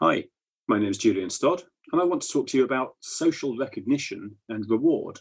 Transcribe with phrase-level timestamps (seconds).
[0.00, 0.22] Hi,
[0.68, 4.36] my name is Julian Stodd, and I want to talk to you about social recognition
[4.48, 5.18] and reward.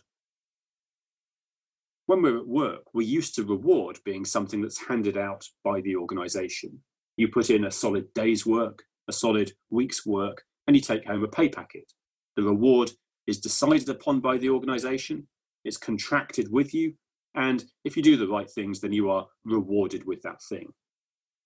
[2.05, 5.95] When we're at work, we're used to reward being something that's handed out by the
[5.95, 6.79] organisation.
[7.16, 11.23] You put in a solid day's work, a solid week's work, and you take home
[11.23, 11.91] a pay packet.
[12.36, 12.91] The reward
[13.25, 15.28] is decided upon by the organisation,
[15.66, 16.94] it's contracted with you,
[17.34, 20.71] and if you do the right things, then you are rewarded with that thing.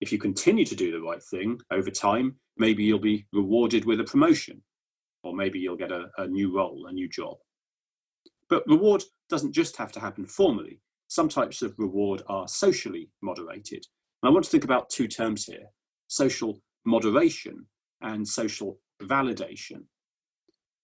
[0.02, 4.00] If you continue to do the right thing over time, maybe you'll be rewarded with
[4.00, 4.64] a promotion,
[5.24, 7.38] or maybe you'll get a, a new role, a new job.
[8.50, 10.82] But reward doesn't just have to happen formally.
[11.08, 13.86] Some types of reward are socially moderated.
[14.22, 15.68] And I want to think about two terms here
[16.08, 17.68] social moderation
[18.02, 19.84] and social validation.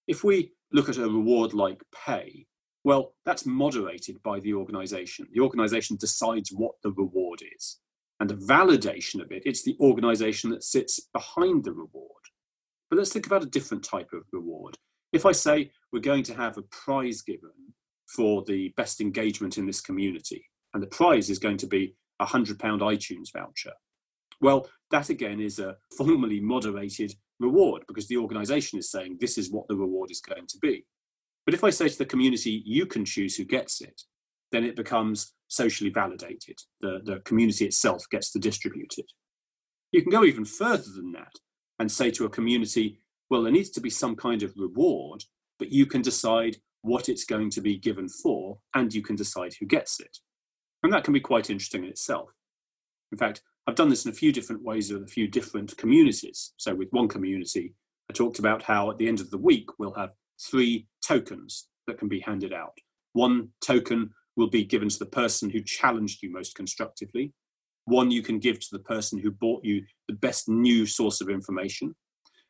[0.07, 2.45] If we look at a reward like pay,
[2.83, 5.27] well, that's moderated by the organization.
[5.33, 7.79] The organization decides what the reward is
[8.19, 12.11] and the validation of it, it's the organization that sits behind the reward.
[12.89, 14.75] But let's think about a different type of reward.
[15.13, 17.51] If I say we're going to have a prize given
[18.07, 22.25] for the best engagement in this community, and the prize is going to be a
[22.25, 23.73] £100 iTunes voucher,
[24.41, 29.51] well, that again is a formally moderated reward because the organization is saying this is
[29.51, 30.85] what the reward is going to be.
[31.45, 34.01] But if I say to the community, you can choose who gets it,
[34.51, 36.57] then it becomes socially validated.
[36.81, 39.11] The, the community itself gets to distribute it.
[39.91, 41.33] You can go even further than that
[41.79, 45.23] and say to a community, well, there needs to be some kind of reward,
[45.59, 49.53] but you can decide what it's going to be given for, and you can decide
[49.59, 50.17] who gets it.
[50.83, 52.29] And that can be quite interesting in itself.
[53.11, 56.53] In fact, I've done this in a few different ways with a few different communities.
[56.57, 57.73] So, with one community,
[58.09, 61.97] I talked about how at the end of the week, we'll have three tokens that
[61.97, 62.77] can be handed out.
[63.13, 67.33] One token will be given to the person who challenged you most constructively.
[67.85, 71.29] One you can give to the person who bought you the best new source of
[71.29, 71.95] information.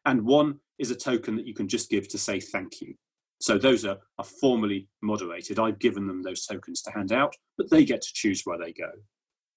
[0.05, 2.93] And one is a token that you can just give to say thank you.
[3.39, 5.59] So those are, are formally moderated.
[5.59, 8.73] I've given them those tokens to hand out, but they get to choose where they
[8.73, 8.89] go.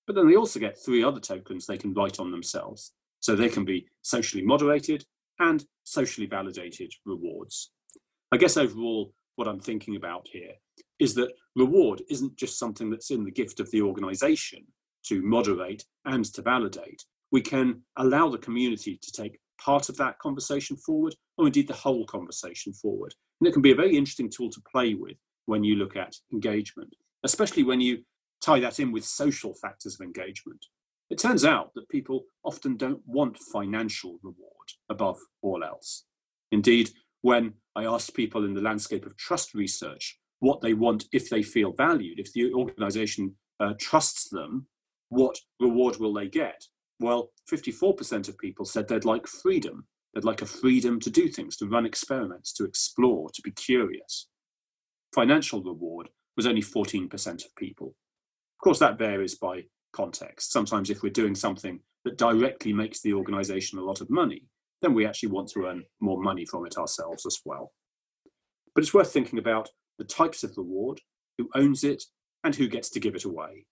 [0.07, 2.93] But then they also get three other tokens they can write on themselves.
[3.21, 5.05] So they can be socially moderated
[5.39, 7.71] and socially validated rewards.
[8.33, 10.53] I guess overall, what I'm thinking about here
[10.99, 14.65] is that reward isn't just something that's in the gift of the organization
[15.07, 17.05] to moderate and to validate.
[17.33, 21.75] We can allow the community to take part of that conversation forward, or indeed the
[21.75, 23.15] whole conversation forward.
[23.41, 25.17] And it can be a very interesting tool to play with
[25.47, 27.99] when you look at engagement, especially when you
[28.43, 30.65] tie that in with social factors of engagement.
[31.11, 36.05] It turns out that people often don't want financial reward above all else.
[36.53, 36.91] Indeed,
[37.23, 41.43] when I asked people in the landscape of trust research what they want if they
[41.43, 44.67] feel valued, if the organization uh, trusts them,
[45.11, 46.65] what reward will they get?
[46.99, 49.87] Well, 54% of people said they'd like freedom.
[50.15, 54.29] They'd like a freedom to do things, to run experiments, to explore, to be curious.
[55.15, 57.89] Financial reward was only 14% of people.
[57.89, 60.53] Of course, that varies by context.
[60.53, 64.47] Sometimes, if we're doing something that directly makes the organization a lot of money,
[64.83, 67.73] then we actually want to earn more money from it ourselves as well.
[68.75, 69.69] But it's worth thinking about
[69.99, 71.01] the types of reward,
[71.39, 72.03] who owns it,
[72.45, 73.67] and who gets to give it away.